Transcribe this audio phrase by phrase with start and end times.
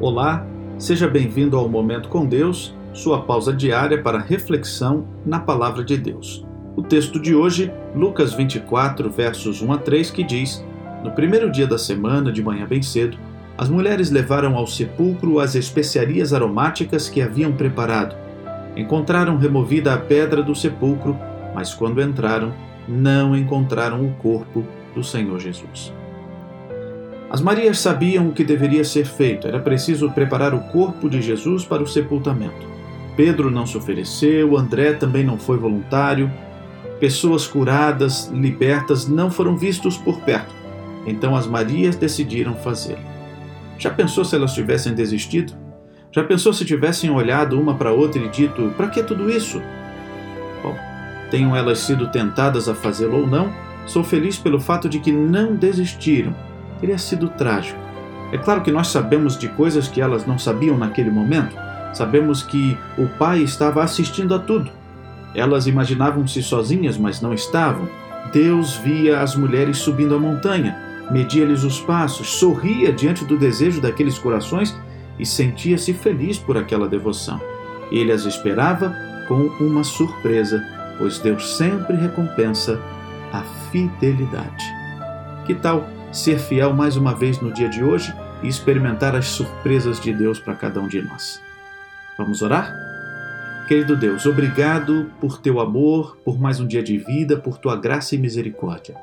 [0.00, 0.46] Olá,
[0.78, 6.42] seja bem-vindo ao Momento com Deus, sua pausa diária para reflexão na Palavra de Deus.
[6.74, 10.64] O texto de hoje, Lucas 24, versos 1 a 3, que diz:
[11.04, 13.18] No primeiro dia da semana, de manhã bem cedo,
[13.58, 18.16] as mulheres levaram ao sepulcro as especiarias aromáticas que haviam preparado.
[18.74, 21.14] Encontraram removida a pedra do sepulcro,
[21.54, 22.54] mas quando entraram,
[22.88, 24.64] não encontraram o corpo
[24.94, 25.92] do Senhor Jesus.
[27.30, 31.64] As Marias sabiam o que deveria ser feito, era preciso preparar o corpo de Jesus
[31.64, 32.68] para o sepultamento.
[33.16, 36.28] Pedro não se ofereceu, André também não foi voluntário,
[36.98, 40.52] pessoas curadas, libertas não foram vistos por perto.
[41.06, 42.98] Então as Marias decidiram fazê-lo.
[43.78, 45.52] Já pensou se elas tivessem desistido?
[46.10, 49.62] Já pensou se tivessem olhado uma para outra e dito: para que tudo isso?
[50.64, 50.74] Bom,
[51.30, 53.54] tenham elas sido tentadas a fazê-lo ou não,
[53.86, 56.49] sou feliz pelo fato de que não desistiram
[56.80, 57.78] teria sido trágico.
[58.32, 61.56] É claro que nós sabemos de coisas que elas não sabiam naquele momento.
[61.92, 64.70] Sabemos que o pai estava assistindo a tudo.
[65.34, 67.88] Elas imaginavam-se sozinhas, mas não estavam.
[68.32, 70.76] Deus via as mulheres subindo a montanha,
[71.10, 74.76] media-lhes os passos, sorria diante do desejo daqueles corações
[75.18, 77.40] e sentia-se feliz por aquela devoção.
[77.90, 78.94] Ele as esperava
[79.26, 80.64] com uma surpresa,
[80.98, 82.80] pois Deus sempre recompensa
[83.32, 84.64] a fidelidade.
[85.44, 90.00] Que tal ser fiel mais uma vez no dia de hoje e experimentar as surpresas
[90.00, 91.40] de Deus para cada um de nós.
[92.18, 92.74] Vamos orar?
[93.68, 98.16] Querido Deus, obrigado por teu amor, por mais um dia de vida, por tua graça
[98.16, 98.96] e misericórdia.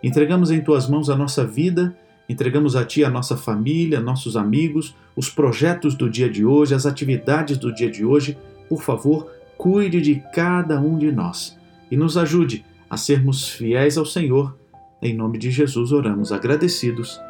[0.00, 1.96] Entregamos em tuas mãos a nossa vida,
[2.28, 6.86] entregamos a ti a nossa família, nossos amigos, os projetos do dia de hoje, as
[6.86, 8.38] atividades do dia de hoje.
[8.68, 11.58] Por favor, cuide de cada um de nós
[11.90, 14.56] e nos ajude a sermos fiéis ao Senhor
[15.02, 17.20] em nome de Jesus oramos agradecidos.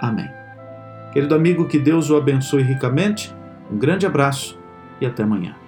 [0.00, 0.30] Amém.
[1.12, 3.34] Querido amigo, que Deus o abençoe ricamente.
[3.70, 4.58] Um grande abraço
[5.00, 5.65] e até amanhã.